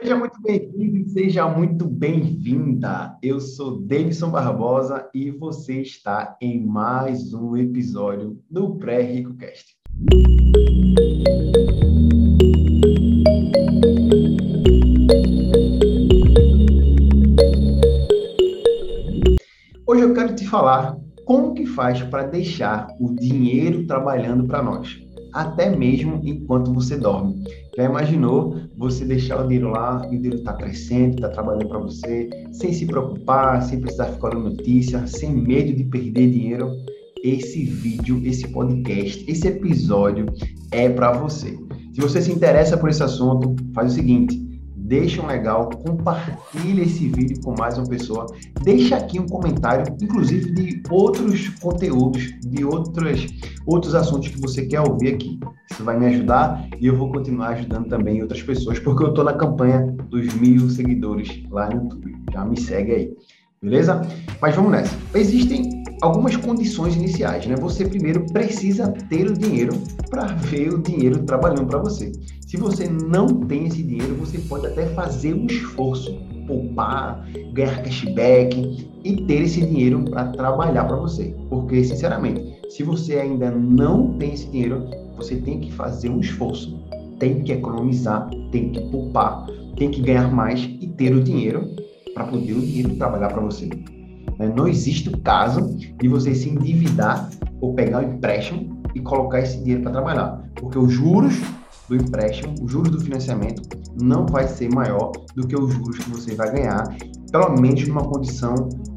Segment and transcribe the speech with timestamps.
[0.00, 3.18] Seja muito bem-vindo e seja muito bem-vinda.
[3.22, 9.76] Eu sou Davidson Barbosa e você está em mais um episódio do Pré-Rico Cast.
[19.86, 20.96] Hoje eu quero te falar
[21.26, 27.44] como que faz para deixar o dinheiro trabalhando para nós até mesmo enquanto você dorme.
[27.76, 31.78] Já imaginou você deixar o dinheiro lá e o dinheiro está crescendo, está trabalhando para
[31.78, 36.70] você, sem se preocupar, sem precisar ficar olhando notícia, sem medo de perder dinheiro?
[37.22, 40.26] Esse vídeo, esse podcast, esse episódio
[40.70, 41.58] é para você.
[41.92, 44.49] Se você se interessa por esse assunto, faz o seguinte
[44.90, 48.26] deixa um legal, compartilha esse vídeo com mais uma pessoa,
[48.60, 53.28] deixa aqui um comentário, inclusive de outros conteúdos, de outros,
[53.64, 55.38] outros assuntos que você quer ouvir aqui.
[55.70, 59.22] Isso vai me ajudar e eu vou continuar ajudando também outras pessoas, porque eu estou
[59.22, 62.16] na campanha dos mil seguidores lá no YouTube.
[62.32, 63.16] Já me segue aí,
[63.62, 64.02] beleza?
[64.42, 64.98] Mas vamos nessa.
[65.14, 67.54] Existem algumas condições iniciais, né?
[67.60, 69.72] Você primeiro precisa ter o dinheiro
[70.10, 72.10] para ver o dinheiro trabalhando para você.
[72.50, 76.12] Se você não tem esse dinheiro, você pode até fazer um esforço,
[76.48, 81.32] poupar, ganhar cashback e ter esse dinheiro para trabalhar para você.
[81.48, 84.84] Porque, sinceramente, se você ainda não tem esse dinheiro,
[85.16, 86.76] você tem que fazer um esforço,
[87.20, 91.70] tem que economizar, tem que poupar, tem que ganhar mais e ter o dinheiro
[92.14, 93.66] para poder o dinheiro trabalhar para você.
[94.40, 94.52] Né?
[94.56, 99.58] Não existe o caso de você se endividar ou pegar um empréstimo e colocar esse
[99.58, 101.40] dinheiro para trabalhar, porque os juros
[101.90, 103.62] do empréstimo, os juros do financiamento
[104.00, 106.96] não vai ser maior do que os juros que você vai ganhar,
[107.32, 108.54] pelo menos numa condição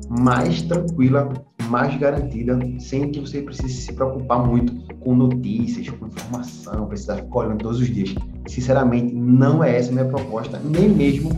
[0.07, 1.33] mais tranquila,
[1.69, 7.39] mais garantida, sem que você precise se preocupar muito com notícias, com informação, precisar ficar
[7.39, 8.13] olhando todos os dias.
[8.47, 11.31] Sinceramente, não é essa a minha proposta, nem mesmo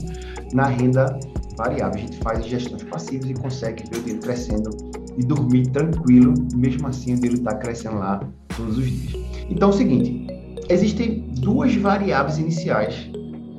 [0.54, 1.18] na renda
[1.58, 1.96] variável.
[1.96, 4.70] A gente faz gestões passivas e consegue ver o dinheiro crescendo
[5.18, 8.20] e dormir tranquilo, mesmo assim o dinheiro está crescendo lá
[8.58, 9.26] todos os dias.
[9.50, 10.35] Então é o seguinte,
[10.70, 13.10] existem duas variáveis iniciais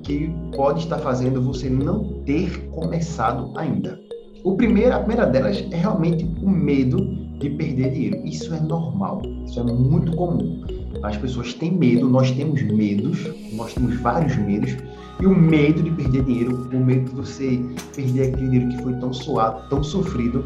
[0.02, 4.00] que pode estar fazendo você não ter começado ainda.
[4.44, 6.98] O primeiro, a primeira delas é realmente o medo
[7.38, 8.22] de perder dinheiro.
[8.24, 10.62] Isso é normal, isso é muito comum.
[11.02, 13.18] As pessoas têm medo, nós temos medos,
[13.52, 14.76] nós temos vários medos,
[15.20, 17.60] e o medo de perder dinheiro, o medo de você
[17.94, 20.44] perder aquele dinheiro que foi tão suado, tão sofrido,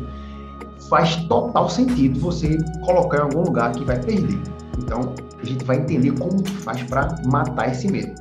[0.88, 4.38] faz total sentido você colocar em algum lugar que vai perder.
[4.82, 8.12] Então, a gente vai entender como que faz para matar esse medo.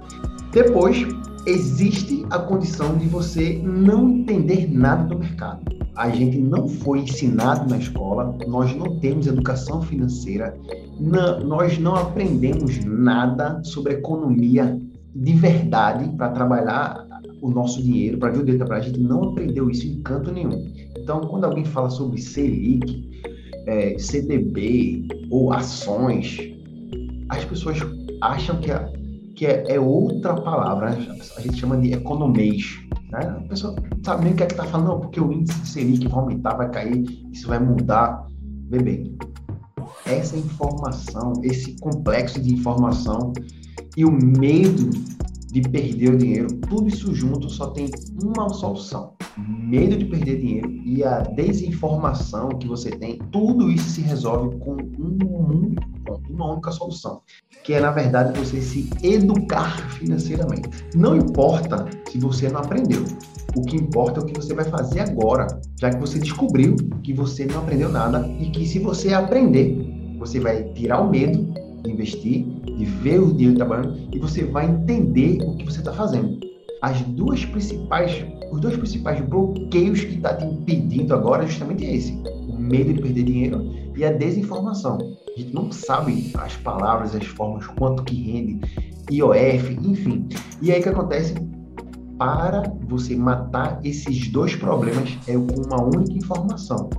[0.51, 1.05] Depois,
[1.45, 5.61] existe a condição de você não entender nada do mercado.
[5.95, 10.57] A gente não foi ensinado na escola, nós não temos educação financeira,
[10.99, 14.79] não, nós não aprendemos nada sobre economia
[15.13, 17.05] de verdade para trabalhar
[17.41, 20.71] o nosso dinheiro, para ver o dinheiro a gente não aprendeu isso em canto nenhum.
[20.97, 23.09] Então, quando alguém fala sobre Selic,
[23.65, 26.37] é, CDB ou ações,
[27.29, 27.77] as pessoas
[28.21, 28.93] acham que, é,
[29.35, 31.17] que é, é outra palavra, né?
[31.37, 32.79] a gente chama de economês.
[33.11, 33.19] Né?
[33.19, 36.07] A pessoa sabe nem o que é que está falando, não, porque o índice Selic
[36.07, 38.27] vai aumentar, vai cair, isso vai mudar.
[38.69, 39.11] Bebê,
[40.05, 43.33] essa informação, esse complexo de informação
[43.97, 44.91] e o medo
[45.51, 47.89] de perder o dinheiro, tudo isso junto só tem
[48.23, 53.19] uma solução: medo de perder dinheiro e a desinformação que você tem.
[53.31, 55.75] Tudo isso se resolve com um
[56.29, 57.21] uma única solução,
[57.63, 60.69] que é na verdade você se educar financeiramente.
[60.95, 63.03] Não importa se você não aprendeu.
[63.55, 65.47] O que importa é o que você vai fazer agora,
[65.79, 70.39] já que você descobriu que você não aprendeu nada e que se você aprender, você
[70.39, 71.51] vai tirar o medo
[71.83, 75.93] de investir, de ver o dinheiro trabalhando e você vai entender o que você está
[75.93, 76.39] fazendo.
[76.81, 82.13] As duas principais, os dois principais bloqueios que está te impedindo agora é justamente esse:
[82.47, 84.97] o medo de perder dinheiro e a desinformação.
[85.35, 88.59] A gente não sabe as palavras, as formas, quanto que rende,
[89.11, 90.27] IOF, enfim.
[90.61, 91.35] E aí o que acontece?
[92.17, 96.89] Para você matar esses dois problemas é com uma única informação.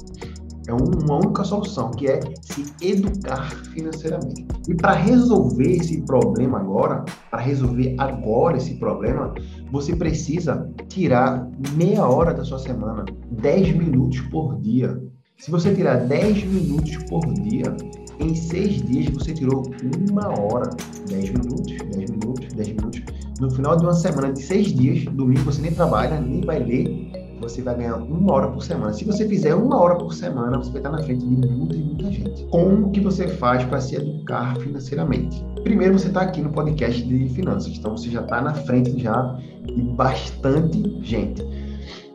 [0.70, 4.46] É uma única solução, que é se educar financeiramente.
[4.68, 9.34] E para resolver esse problema agora, para resolver agora esse problema,
[9.72, 14.96] você precisa tirar meia hora da sua semana, 10 minutos por dia.
[15.38, 17.76] Se você tirar 10 minutos por dia,
[18.20, 19.64] em seis dias você tirou
[20.08, 20.70] uma hora,
[21.08, 23.02] 10 minutos, 10 minutos, 10 minutos.
[23.40, 27.10] No final de uma semana de seis dias, domingo você nem trabalha, nem vai ler,
[27.40, 28.92] você vai ganhar uma hora por semana.
[28.92, 31.82] Se você fizer uma hora por semana, você vai estar na frente de muita e
[31.82, 32.44] muita gente.
[32.50, 35.42] Como que você faz para se educar financeiramente?
[35.62, 39.38] Primeiro, você está aqui no podcast de finanças, então você já está na frente já
[39.64, 41.42] de bastante gente.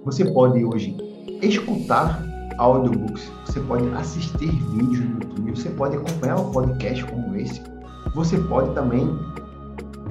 [0.06, 0.95] Você pode hoje
[1.42, 2.24] escutar
[2.57, 7.62] audiobooks, você pode assistir vídeos no YouTube, você pode acompanhar um podcast como esse,
[8.13, 9.10] você pode também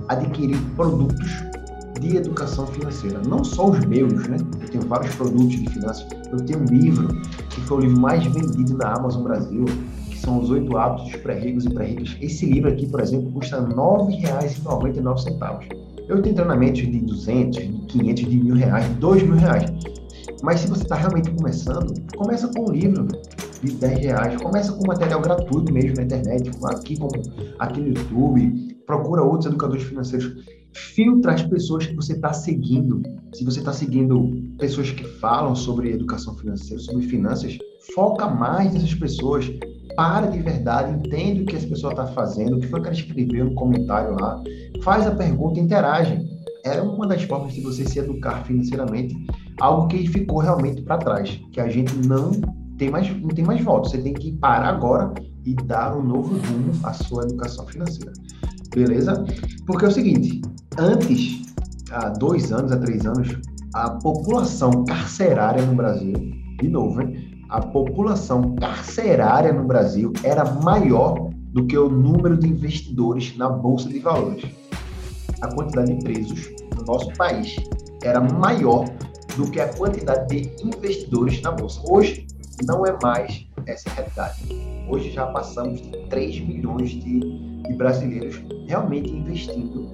[0.09, 1.43] adquirir produtos
[2.01, 3.21] de educação financeira.
[3.27, 4.37] Não só os meus, né?
[4.61, 6.07] Eu tenho vários produtos de finanças.
[6.31, 7.09] Eu tenho um livro,
[7.51, 9.65] que foi o livro mais vendido na Amazon Brasil,
[10.11, 12.17] que são os oito hábitos dos pré-ricos e pré-ricas.
[12.21, 15.69] Esse livro aqui, por exemplo, custa R$ 9,99.
[16.09, 19.73] Eu tenho treinamentos de 200, de 500, de mil reais, dois mil reais.
[20.43, 23.07] Mas se você está realmente começando, começa com um livro
[23.63, 27.11] de 10 reais, começa com material gratuito mesmo na internet, aqui, como,
[27.59, 30.45] aqui no YouTube, procura outros educadores financeiros
[30.75, 33.03] filtra as pessoas que você está seguindo.
[33.33, 37.57] Se você está seguindo pessoas que falam sobre educação financeira, sobre finanças,
[37.95, 39.51] foca mais nessas pessoas.
[39.97, 42.97] Para de verdade, entende o que essa pessoa está fazendo, o que foi que ela
[42.97, 44.43] escreveu no comentário lá,
[44.83, 46.21] faz a pergunta, interage.
[46.65, 49.15] Era uma das formas de você se educar financeiramente,
[49.61, 52.33] algo que ficou realmente para trás, que a gente não
[52.77, 53.91] tem mais, não tem mais volta.
[53.91, 55.15] Você tem que parar agora
[55.45, 58.13] e dar um novo rumo à sua educação financeira.
[58.75, 59.25] Beleza?
[59.67, 60.43] Porque é o seguinte,
[60.79, 61.43] antes,
[61.91, 63.39] há dois anos, há três anos,
[63.75, 66.13] a população carcerária no Brasil,
[66.61, 67.35] de novo, hein?
[67.49, 73.89] a população carcerária no Brasil era maior do que o número de investidores na Bolsa
[73.89, 74.45] de Valores.
[75.41, 77.55] A quantidade de presos no nosso país
[78.03, 78.87] era maior
[79.37, 81.81] do que a quantidade de investidores na Bolsa.
[81.89, 82.27] Hoje,
[82.67, 84.49] não é mais essa realidade.
[84.89, 87.21] Hoje já passamos de 3 milhões de,
[87.67, 89.89] de brasileiros realmente investindo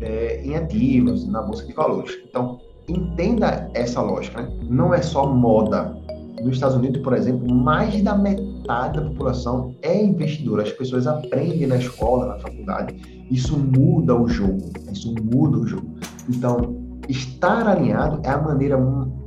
[0.00, 2.18] é, em ativos, na bolsa de valores.
[2.28, 4.42] Então, entenda essa lógica.
[4.42, 4.58] Né?
[4.68, 5.96] Não é só moda.
[6.42, 10.62] Nos Estados Unidos, por exemplo, mais da metade da população é investidora.
[10.62, 12.94] As pessoas aprendem na escola, na faculdade.
[13.30, 14.58] Isso muda o jogo.
[14.92, 15.86] Isso muda o jogo.
[16.28, 18.78] Então, estar alinhado é a maneira,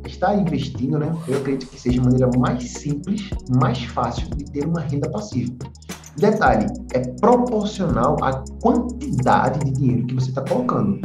[0.06, 1.16] estar investindo, né?
[1.28, 5.54] Eu acredito que seja a maneira mais simples, mais fácil de ter uma renda passiva.
[6.18, 11.00] Detalhe, é proporcional à quantidade de dinheiro que você está colocando.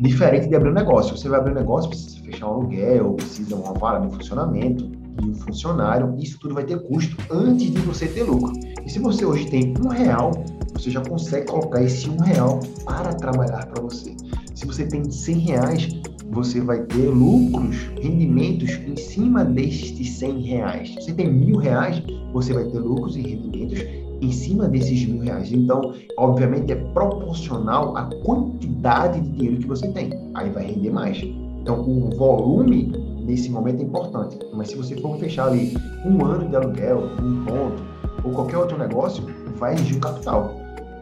[0.00, 1.14] Diferente de abrir um negócio.
[1.16, 4.90] Você vai abrir um negócio, precisa fechar um aluguel, precisa uma vara de funcionamento
[5.20, 6.14] e um funcionário.
[6.18, 8.52] Isso tudo vai ter custo antes de você ter lucro.
[8.84, 10.32] E se você hoje tem um real,
[10.72, 14.16] você já consegue colocar esse um real para trabalhar para você.
[14.54, 15.88] Se você tem 100 reais,
[16.30, 20.88] você vai ter lucros, rendimentos em cima destes 100 reais.
[20.88, 22.02] Se você tem mil reais,
[22.32, 25.52] você vai ter lucros e rendimentos em cima desses mil reais.
[25.52, 30.10] Então, obviamente, é proporcional à quantidade de dinheiro que você tem.
[30.34, 31.20] Aí vai render mais.
[31.60, 32.92] Então, o volume
[33.24, 34.38] nesse momento é importante.
[34.54, 35.76] Mas se você for fechar ali
[36.06, 37.82] um ano de aluguel, um ponto,
[38.24, 39.24] ou qualquer outro negócio,
[39.58, 40.54] vai exigir um capital.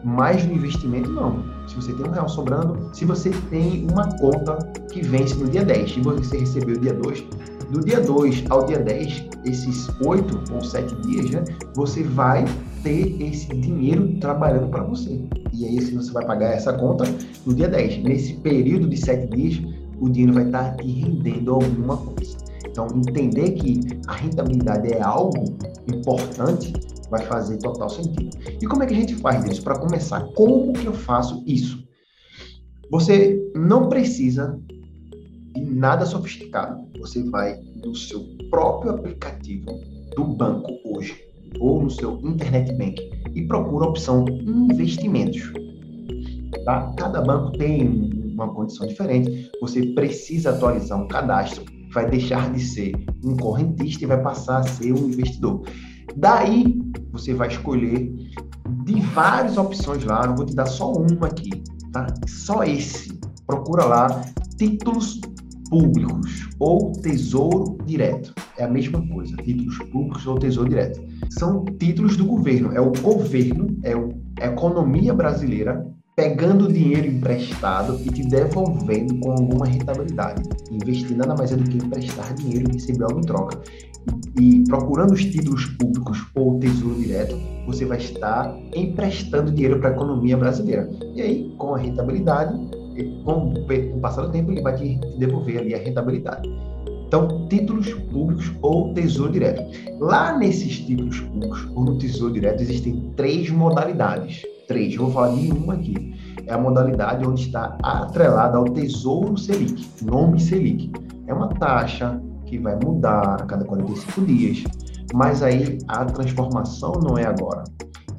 [0.03, 1.43] Mas no investimento, não.
[1.67, 4.57] Se você tem um real sobrando, se você tem uma conta
[4.91, 7.23] que vence no dia 10 e você recebeu dia 2,
[7.71, 11.43] do dia 2 ao dia 10, esses 8 ou 7 dias, né,
[11.75, 12.45] você vai
[12.83, 15.21] ter esse dinheiro trabalhando para você.
[15.53, 17.03] E aí, se você vai pagar essa conta
[17.45, 19.61] no dia 10, nesse período de 7 dias,
[19.99, 22.37] o dinheiro vai estar te rendendo alguma coisa.
[22.67, 25.43] Então, entender que a rentabilidade é algo
[25.91, 26.73] importante
[27.09, 28.37] vai fazer total sentido.
[28.61, 29.61] E como é que a gente faz isso?
[29.61, 31.83] Para começar, como que eu faço isso?
[32.89, 34.57] Você não precisa
[35.53, 36.81] de nada sofisticado.
[36.99, 39.65] Você vai no seu próprio aplicativo
[40.15, 45.51] do banco hoje ou no seu internet bank e procura a opção investimentos.
[46.65, 46.93] Tá?
[46.97, 49.49] Cada banco tem uma condição diferente.
[49.61, 52.93] Você precisa atualizar um cadastro, vai deixar de ser
[53.23, 55.63] um correntista e vai passar a ser um investidor.
[56.15, 56.79] Daí
[57.11, 58.13] você vai escolher
[58.85, 61.49] de várias opções lá, eu vou te dar só uma aqui,
[61.91, 62.07] tá?
[62.27, 63.19] Só esse.
[63.45, 64.21] Procura lá
[64.57, 65.19] títulos
[65.71, 68.33] públicos ou tesouro direto.
[68.57, 71.01] É a mesma coisa, títulos públicos ou tesouro direto.
[71.31, 73.93] São títulos do governo, é o governo, é
[74.43, 80.43] a economia brasileira pegando dinheiro emprestado e te devolvendo com alguma rentabilidade.
[80.69, 83.59] Investir nada mais é do que emprestar dinheiro e receber algo em troca.
[84.39, 89.93] E procurando os títulos públicos ou tesouro direto, você vai estar emprestando dinheiro para a
[89.93, 90.89] economia brasileira.
[91.15, 92.59] E aí, com a rentabilidade,
[93.23, 96.49] com o passar do tempo, ele vai te devolver ali a rentabilidade.
[97.07, 99.63] Então, títulos públicos ou tesouro direto.
[99.99, 104.43] Lá nesses títulos públicos ou no tesouro direto existem três modalidades.
[104.65, 104.93] Três.
[104.93, 106.15] Eu vou falar de uma aqui.
[106.47, 110.89] É a modalidade onde está atrelada ao Tesouro Selic, nome Selic.
[111.27, 114.63] É uma taxa que vai mudar a cada 45 dias,
[115.13, 117.63] mas aí a transformação não é agora.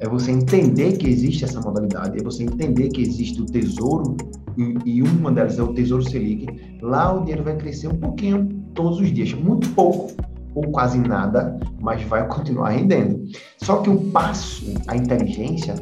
[0.03, 4.17] É você entender que existe essa modalidade, é você entender que existe o tesouro,
[4.57, 6.45] e, e uma delas é o Tesouro Selic.
[6.81, 10.11] Lá o dinheiro vai crescer um pouquinho todos os dias, muito pouco,
[10.53, 13.23] ou quase nada, mas vai continuar rendendo.
[13.59, 15.73] Só que o passo, a inteligência,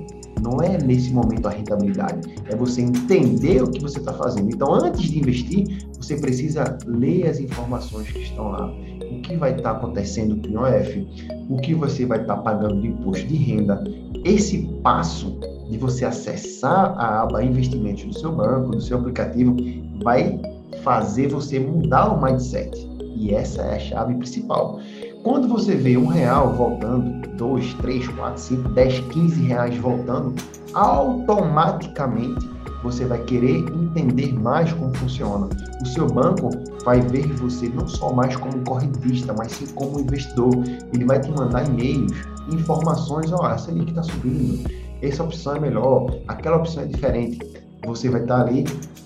[0.42, 4.50] não é nesse momento a rentabilidade, é você entender o que você está fazendo.
[4.54, 8.72] Então, antes de investir, você precisa ler as informações que estão lá.
[9.12, 11.08] O que vai estar tá acontecendo com o IOF,
[11.50, 13.84] o que você vai estar tá pagando de imposto de renda.
[14.24, 19.56] Esse passo de você acessar a aba investimentos do seu banco, do seu aplicativo,
[20.04, 20.40] vai
[20.84, 22.72] fazer você mudar o mindset.
[23.16, 24.80] E essa é a chave principal.
[25.24, 30.36] Quando você vê um real voltando, dois, três, quatro, cinco, dez, quinze reais voltando,
[30.74, 32.50] automaticamente
[32.84, 35.48] você vai querer entender mais como funciona.
[35.82, 36.50] O seu banco
[36.84, 40.52] vai ver você não só mais como correntista, mas sim como investidor.
[40.94, 42.12] Ele vai te mandar e-mails,
[42.50, 44.70] informações, ó, oh, essa que está subindo,
[45.02, 47.40] essa opção é melhor, aquela opção é diferente.
[47.86, 48.66] Você vai estar tá ali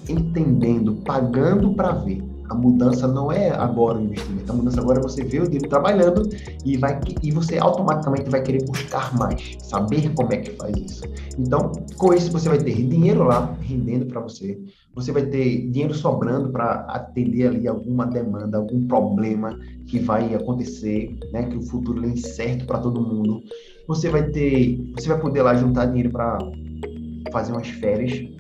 [0.10, 5.02] entendendo, pagando para ver a mudança não é agora o investimento, a mudança agora é
[5.02, 6.30] você ver o dinheiro trabalhando
[6.64, 11.04] e, vai, e você automaticamente vai querer buscar mais, saber como é que faz isso.
[11.38, 14.60] Então, com isso, você vai ter dinheiro lá rendendo para você,
[14.94, 21.18] você vai ter dinheiro sobrando para atender ali alguma demanda, algum problema que vai acontecer,
[21.32, 23.42] né, que o futuro é incerto para todo mundo.
[23.88, 26.38] Você vai ter, você vai poder lá juntar dinheiro para
[27.32, 28.36] fazer umas férias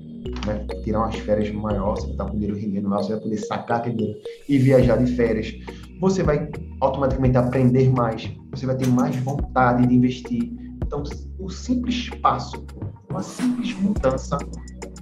[0.46, 3.38] né, tirar umas férias maiores, você vai estar com dinheiro rendendo mais, você vai poder
[3.38, 5.54] sacar aquele dinheiro e viajar de férias.
[6.00, 6.50] Você vai
[6.82, 10.52] automaticamente aprender mais, você vai ter mais vontade de investir.
[10.84, 11.04] Então,
[11.40, 12.66] o simples passo,
[13.10, 14.38] uma simples mudança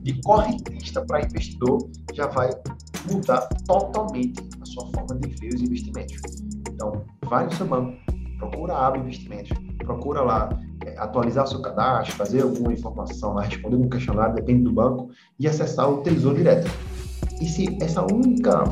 [0.02, 2.50] de correntista para investidor já vai
[3.10, 6.18] mudar totalmente a sua forma de ver os investimentos.
[6.70, 7.98] Então, vai no seu banco,
[8.38, 10.50] procura a aba investimentos, procura lá
[10.98, 15.10] atualizar seu cadastro, fazer alguma informação lá, responder um questionário, depende do banco,
[15.40, 16.70] e acessar o Tesouro Direto.
[17.42, 18.64] E se essa única,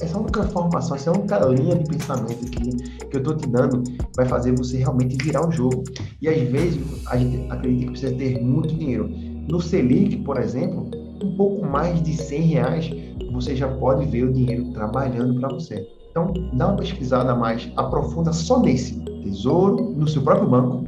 [0.00, 3.82] essa única formação, essa única linha de pensamento que, que eu estou te dando
[4.16, 5.84] vai fazer você realmente virar o jogo.
[6.20, 9.08] E às vezes a gente acredita que precisa ter muito dinheiro.
[9.48, 10.90] No Selic, por exemplo,
[11.22, 12.90] um pouco mais de 100 reais,
[13.32, 15.86] você já pode ver o dinheiro trabalhando para você.
[16.10, 20.84] Então, dá uma pesquisada mais, aprofunda só nesse tesouro, no seu próprio banco,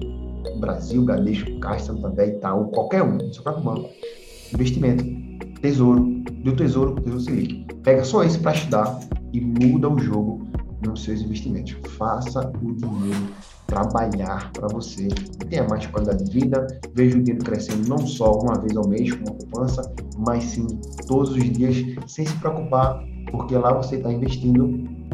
[0.59, 3.91] Brasil, Bradesco, Caixa, Santander, Itaú, qualquer um, no seu próprio banco.
[4.53, 5.05] Investimento,
[5.61, 7.67] tesouro, do tesouro, tesouro Selic.
[7.83, 9.01] Pega só esse para estudar
[9.33, 10.47] e muda o jogo
[10.87, 11.77] nos seus investimentos.
[11.97, 13.29] Faça o dinheiro
[13.67, 15.09] trabalhar para você.
[15.49, 19.13] Tenha mais qualidade de vida, veja o dinheiro crescendo não só uma vez ao mês
[19.13, 20.67] com uma poupança, mas sim
[21.07, 24.67] todos os dias, sem se preocupar, porque lá você está investindo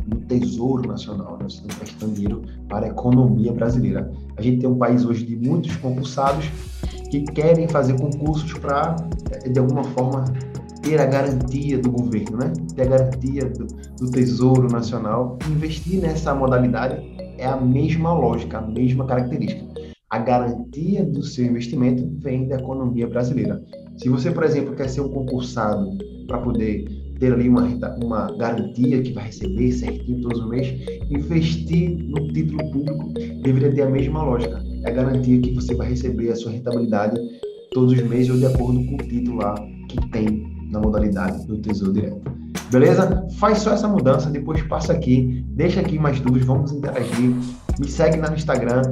[0.07, 1.45] no Tesouro Nacional, né?
[1.49, 4.11] você está prestando dinheiro para a economia brasileira.
[4.38, 6.49] A gente tem um país hoje de muitos concursados
[7.11, 8.95] que querem fazer concursos para,
[9.50, 10.25] de alguma forma,
[10.80, 12.52] ter a garantia do governo, né?
[12.75, 13.66] ter a garantia do,
[13.97, 15.37] do Tesouro Nacional.
[15.50, 17.02] Investir nessa modalidade
[17.37, 19.66] é a mesma lógica, a mesma característica.
[20.09, 23.61] A garantia do seu investimento vem da economia brasileira.
[23.97, 26.85] Se você, por exemplo, quer ser um concursado para poder
[27.19, 27.67] ter ali uma,
[28.03, 30.75] uma garantia que vai receber certinho todos os meses,
[31.11, 34.63] investir no título público deveria ter a mesma lógica.
[34.85, 37.19] É garantia que você vai receber a sua rentabilidade
[37.73, 39.55] todos os meses ou de acordo com o título lá
[39.89, 42.39] que tem na modalidade do Tesouro Direto.
[42.71, 43.27] Beleza?
[43.39, 47.35] Faz só essa mudança, depois passa aqui, deixa aqui mais dúvidas, vamos interagir.
[47.79, 48.83] Me segue lá no Instagram,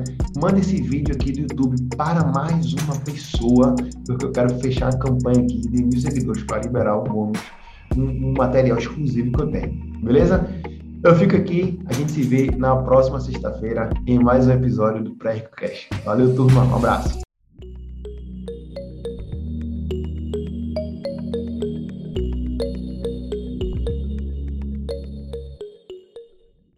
[0.41, 3.75] manda esse vídeo aqui do YouTube para mais uma pessoa,
[4.07, 7.39] porque eu quero fechar a campanha aqui de mil seguidores para liberar o bônus
[7.97, 9.73] um, um material exclusivo que eu tenho.
[10.03, 10.49] Beleza?
[11.03, 15.15] Eu fico aqui, a gente se vê na próxima sexta-feira em mais um episódio do
[15.15, 15.89] Pré-Rico Cash.
[16.05, 17.26] Valeu, turma, um abraço.